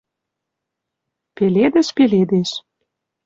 [1.35, 2.51] Пеледӹш пеледеш.